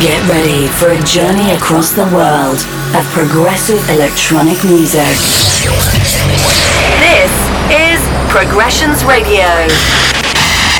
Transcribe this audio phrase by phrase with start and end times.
[0.00, 2.56] Get ready for a journey across the world
[2.96, 5.04] of progressive electronic music.
[7.04, 7.28] This
[7.68, 8.00] is
[8.32, 9.44] Progressions Radio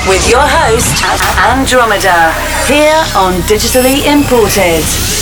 [0.09, 1.05] with your host,
[1.37, 2.33] Andromeda,
[2.65, 5.20] here on Digitally Imported.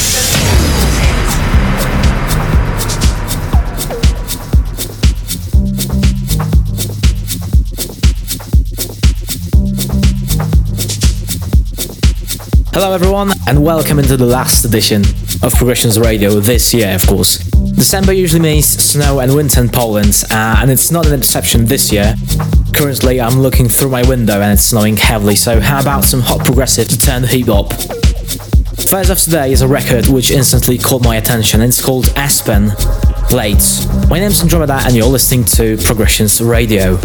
[12.82, 15.01] Hello, everyone, and welcome into the last edition
[15.43, 17.39] of Progressions Radio this year, of course.
[17.75, 21.92] December usually means snow and winter in Poland, uh, and it's not an exception this
[21.92, 22.15] year.
[22.73, 26.46] Currently, I'm looking through my window and it's snowing heavily, so how about some hot
[26.46, 27.73] progressive to turn the heat up?
[28.87, 32.72] First of today is a record which instantly caught my attention, it's called Aspen
[33.30, 33.86] Blades.
[34.08, 36.98] My name's Andromeda, and you're listening to Progressions Radio.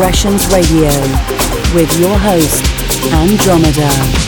[0.00, 0.88] Progressions Radio
[1.74, 2.64] with your host,
[3.12, 4.19] Andromeda.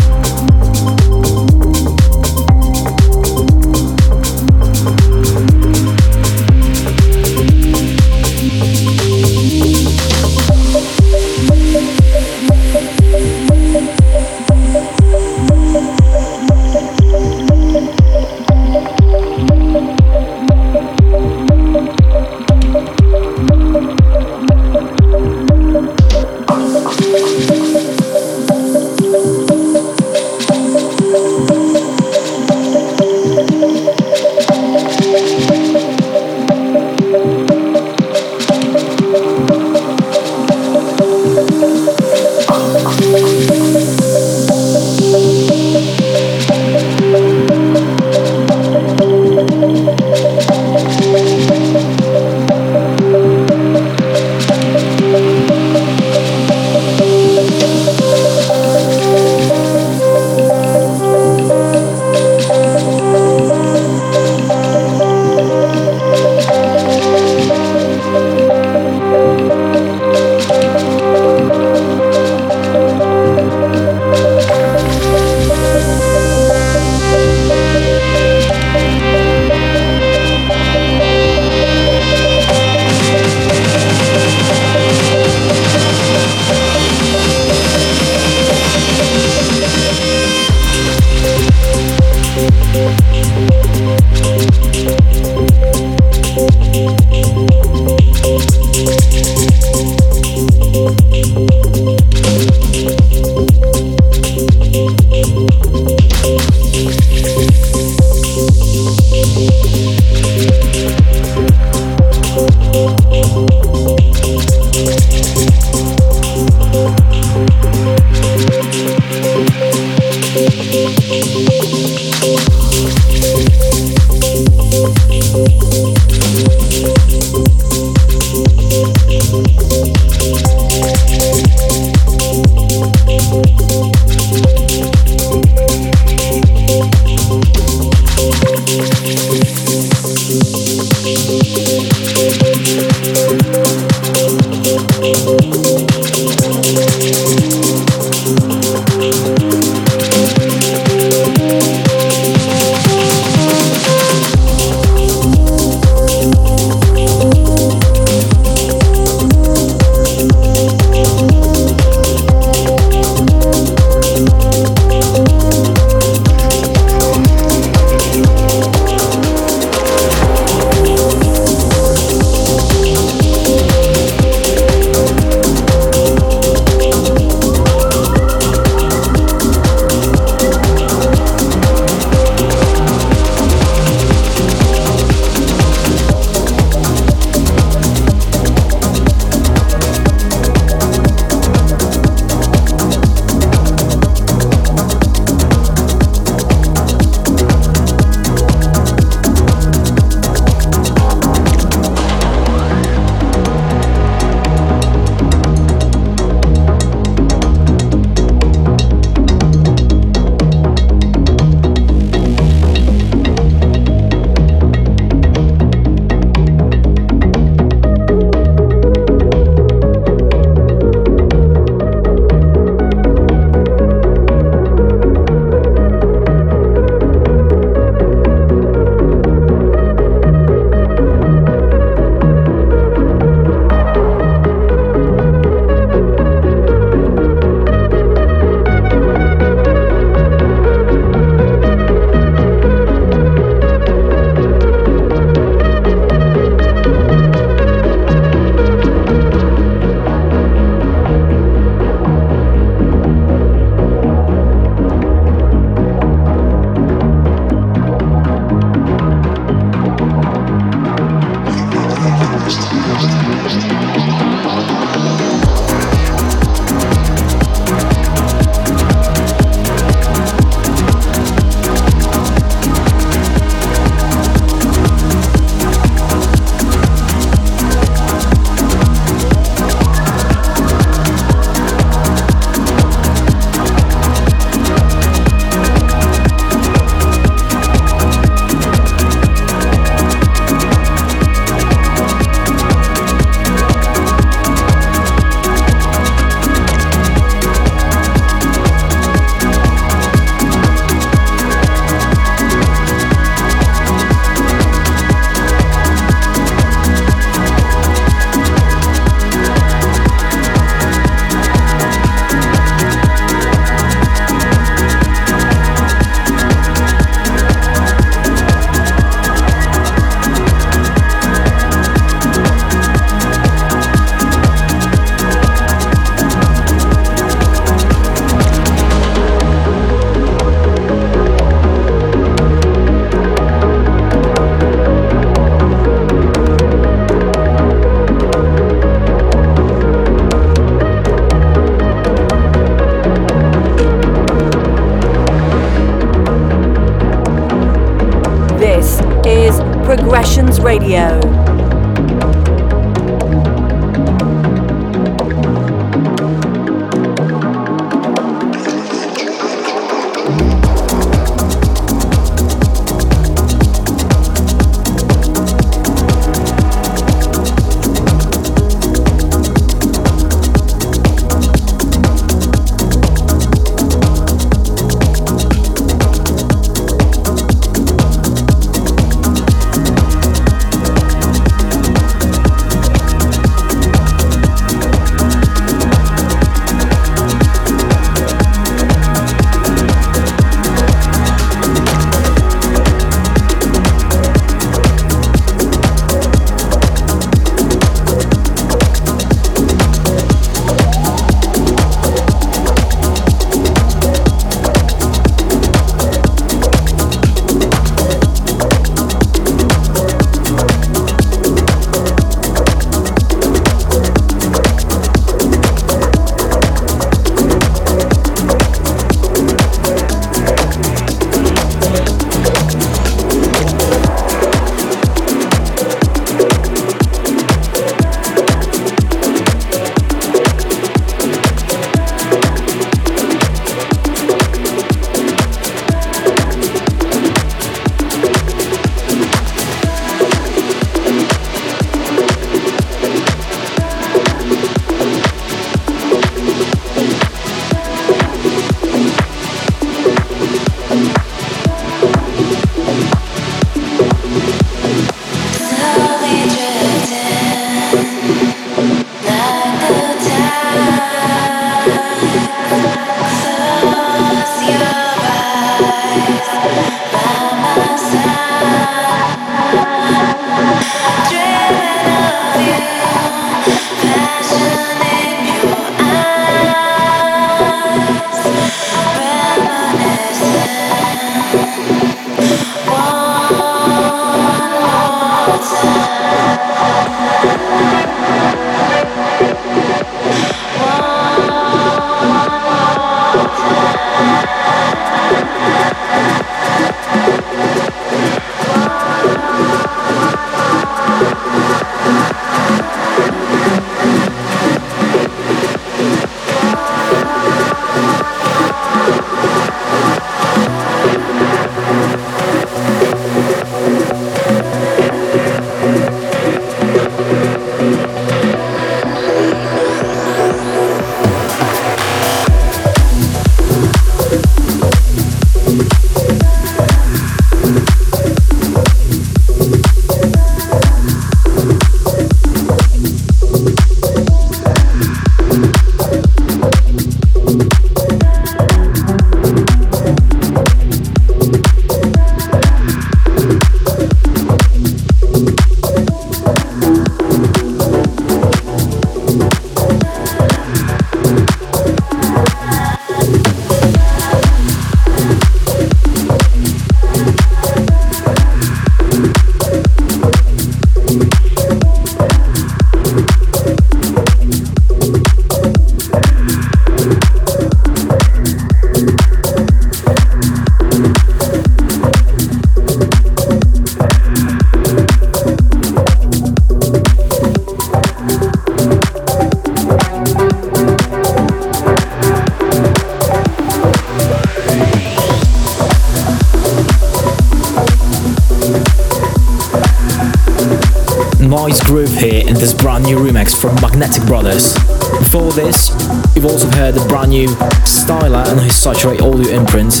[593.60, 594.74] From Magnetic Brothers.
[595.18, 595.90] Before this,
[596.34, 597.48] you've also heard the brand new
[597.84, 600.00] Styler and his Saturate Audio imprint.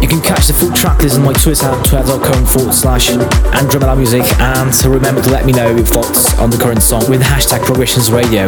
[0.00, 4.74] You can catch the full tracklist on my Twitter, twitter.com forward slash Andromeda Music, and
[4.86, 8.44] remember to let me know your thoughts on the current song with hashtag Progressions Radio.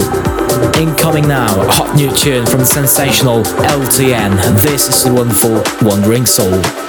[0.80, 4.62] Incoming now, a hot new tune from the sensational LTN.
[4.62, 6.87] This is the wonderful Wandering Soul.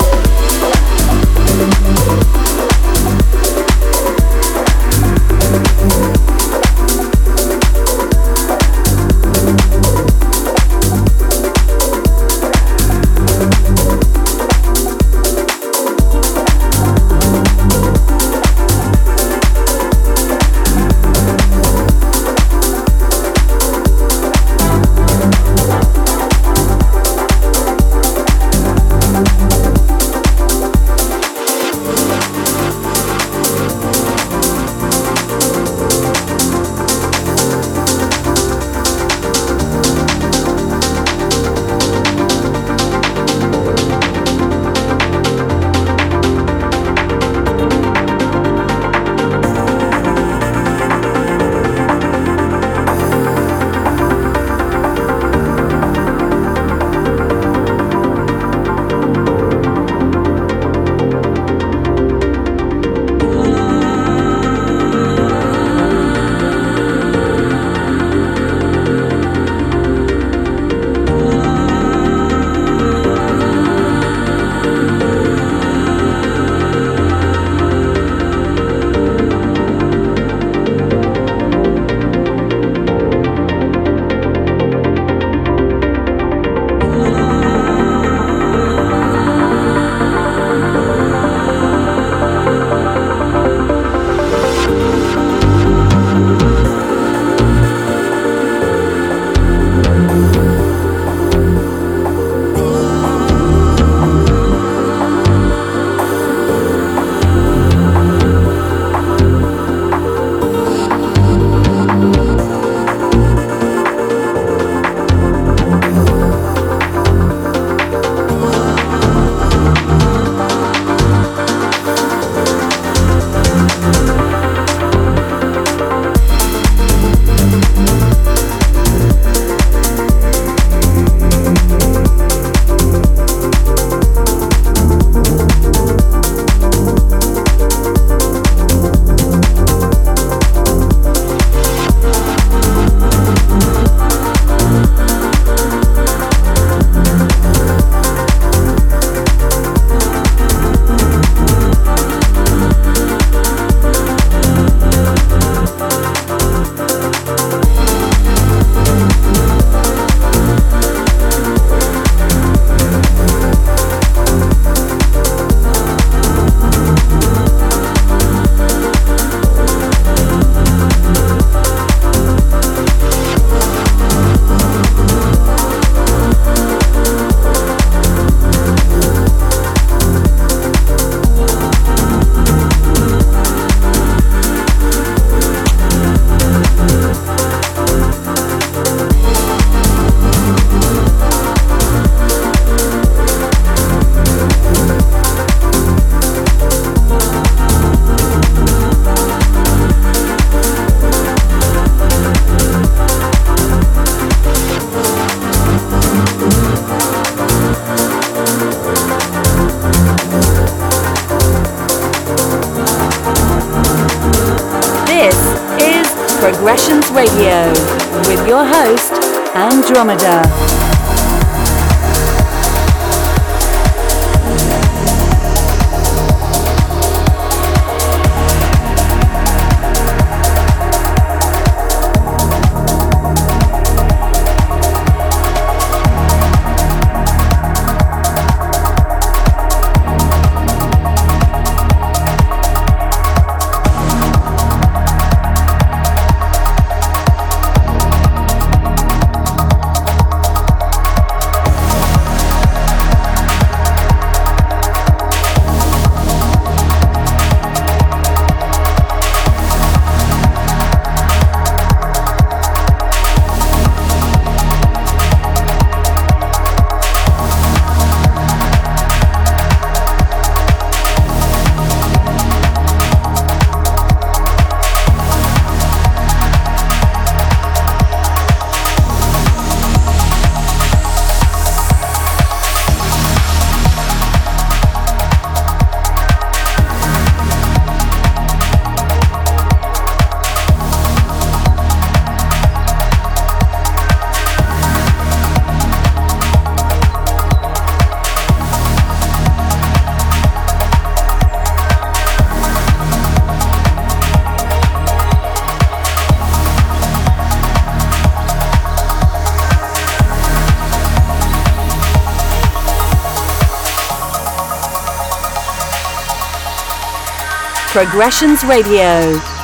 [317.99, 319.58] Progressions Radio.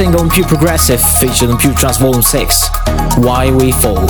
[0.00, 2.68] Single on Pure Progressive, featured on Pure Trance Volume 6,
[3.18, 4.00] Why We Fall.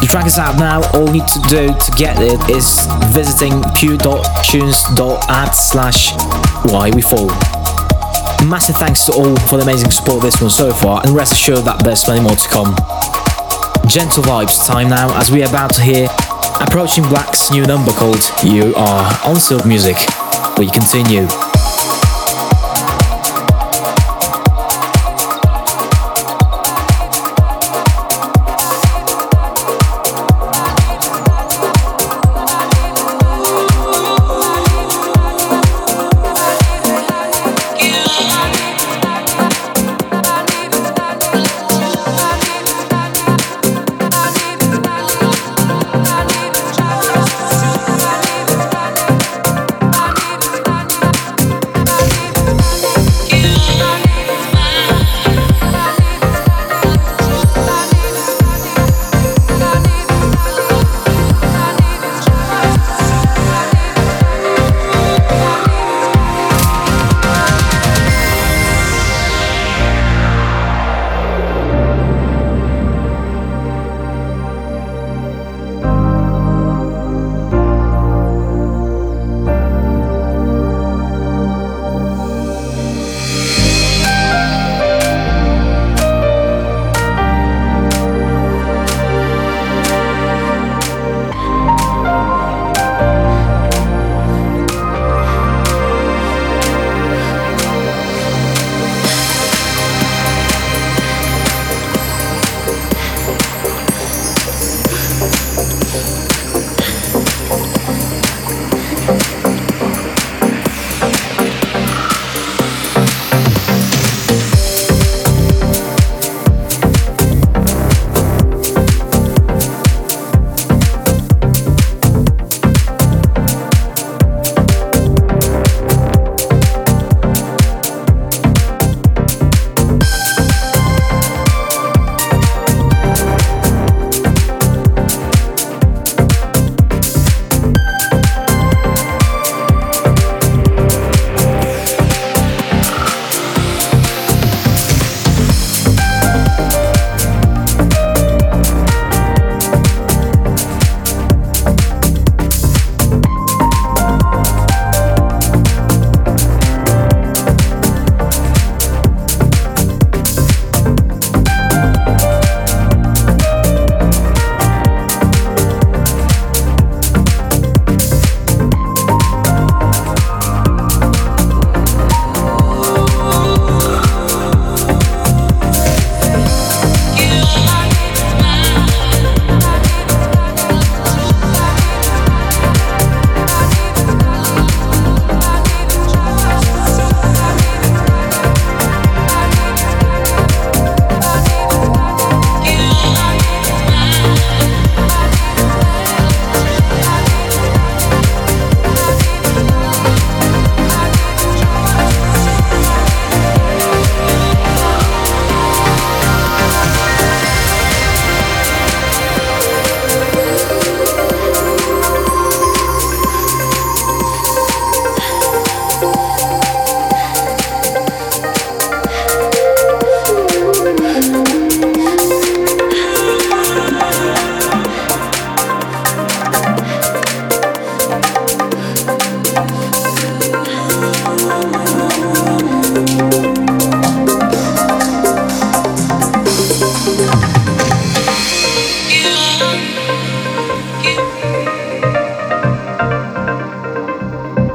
[0.00, 3.60] The track is out now, all you need to do to get it is visiting
[3.76, 6.12] pure.tunes.at slash
[6.72, 7.28] why we fall.
[8.48, 11.66] Massive thanks to all for the amazing support this one so far, and rest assured
[11.66, 12.72] that there's many more to come.
[13.86, 16.08] Gentle vibes time now, as we are about to hear
[16.58, 19.98] Approaching Black's new number called You Are on Silk Music.
[20.56, 21.28] We continue.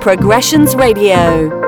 [0.04, 1.63] Progressions Radio.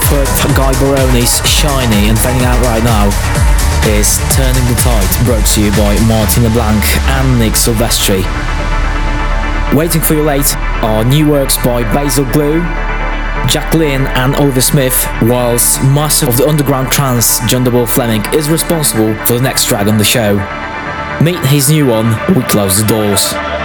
[0.00, 3.06] First, Guy Baroni's Shiny, and fading out right now
[3.88, 8.22] is Turning the Tide, brought to you by Martin LeBlanc and Nick Silvestri.
[9.74, 12.60] Waiting for you late are new works by Basil Glue,
[13.48, 19.14] Jacqueline and Oliver Smith, whilst master of the underground trance John Double Fleming is responsible
[19.26, 20.36] for the next track on the show.
[21.22, 23.57] Meet his new one, We Close the Doors.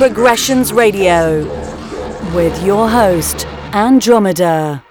[0.00, 1.44] Progressions Radio
[2.34, 3.44] with your host,
[3.74, 4.82] Andromeda.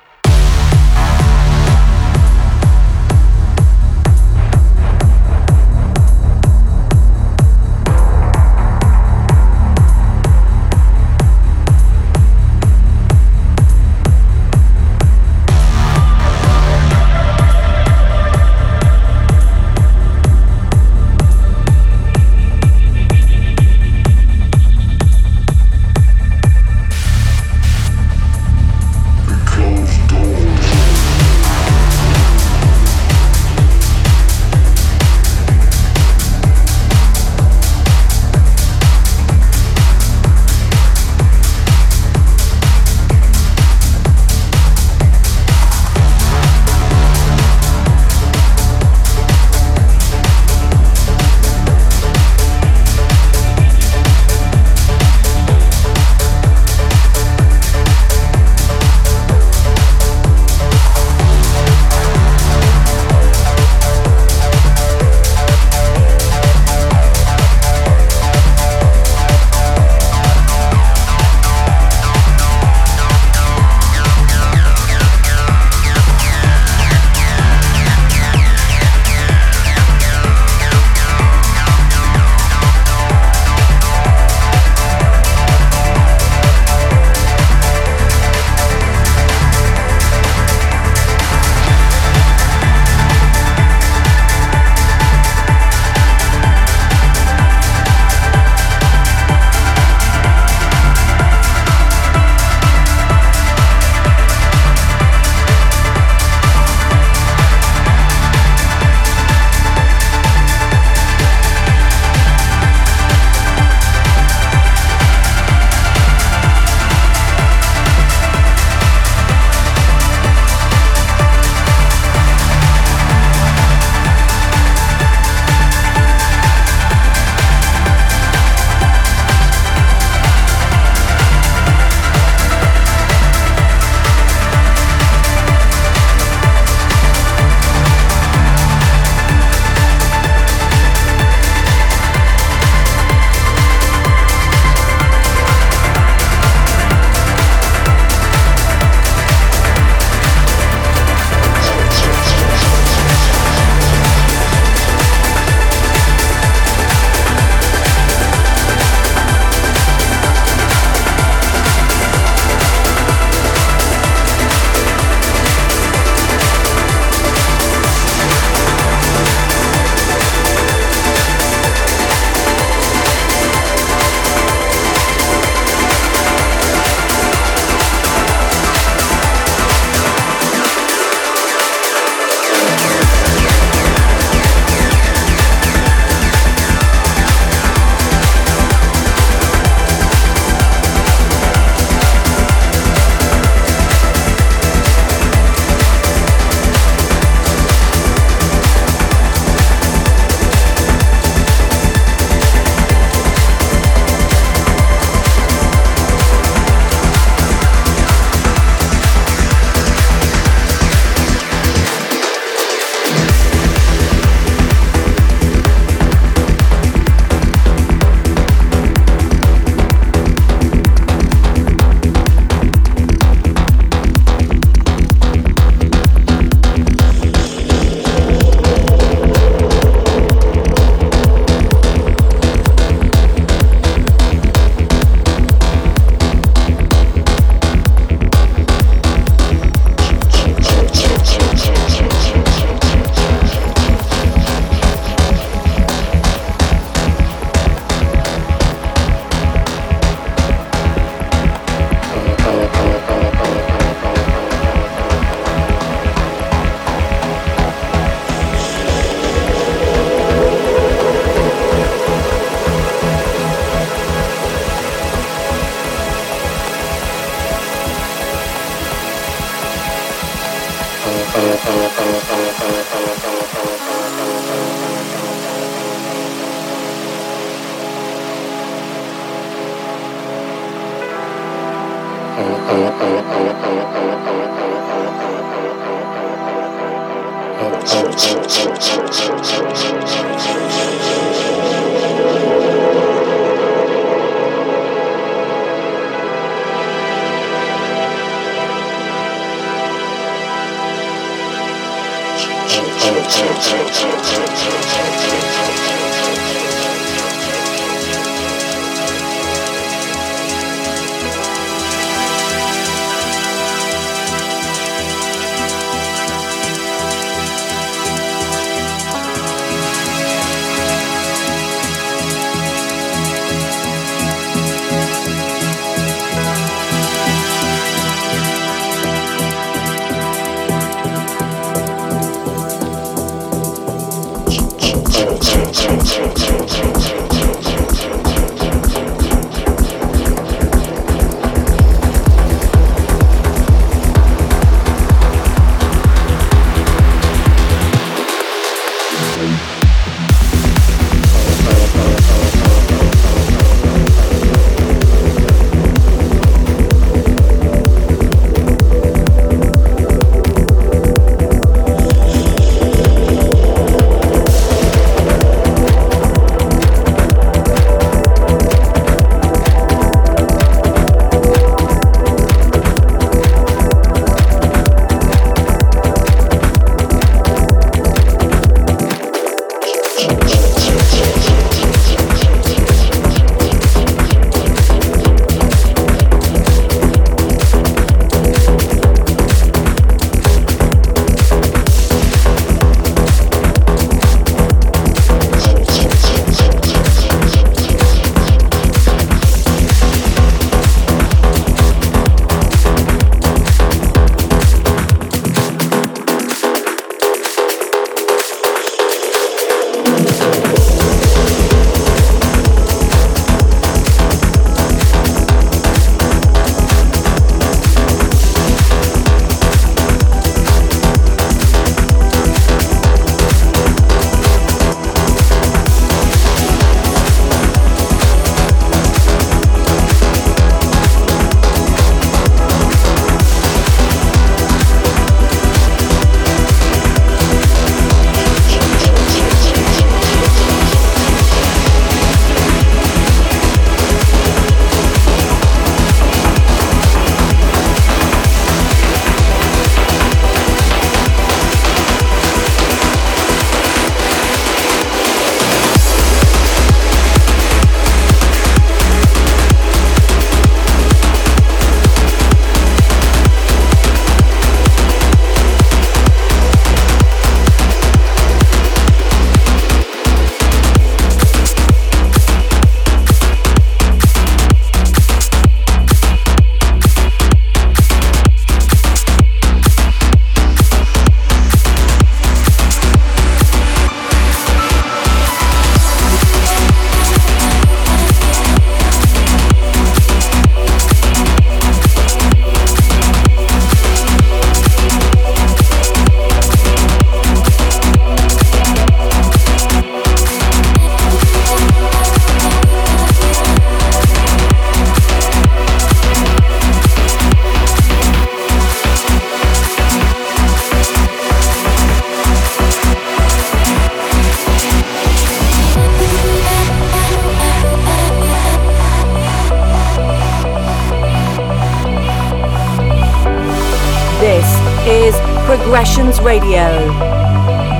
[526.42, 527.06] Radio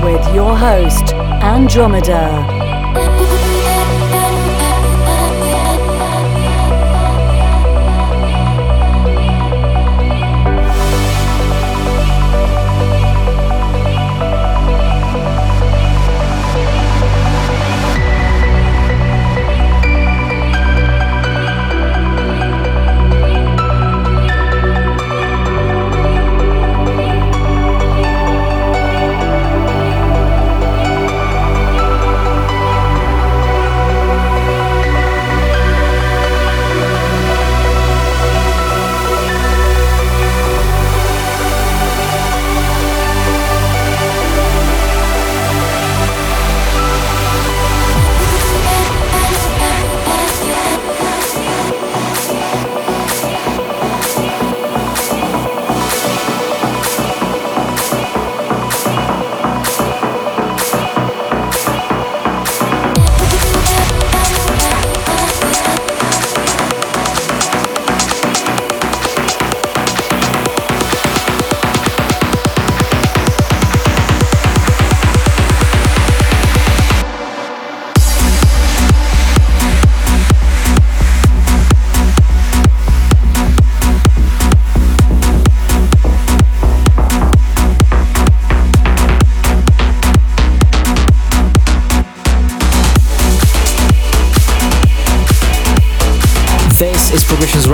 [0.04, 1.14] with your host,
[1.44, 2.49] Andromeda.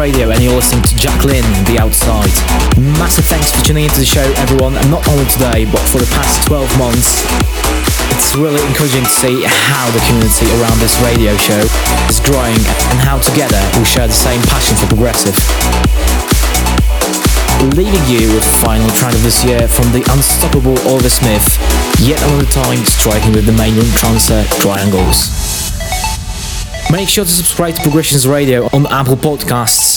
[0.06, 2.30] Radio, and you're listening to Jacqueline, The Outside.
[2.78, 6.06] Massive thanks for tuning into the show, everyone, and not only today, but for the
[6.14, 7.26] past 12 months.
[8.14, 11.58] It's really encouraging to see how the community around this radio show
[12.06, 12.54] is growing
[12.94, 15.34] and how together we share the same passion for progressive.
[17.74, 21.50] Leaving you with the final track of this year from the unstoppable Oliver Smith,
[21.98, 25.34] yet another time striking with the main room transfer triangles.
[26.94, 29.95] Make sure to subscribe to Progressions Radio on Apple Podcasts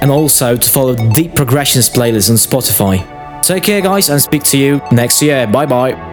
[0.00, 3.42] and also to follow Deep Progressions playlist on Spotify.
[3.42, 5.46] Take care, guys, and speak to you next year.
[5.46, 6.09] Bye bye.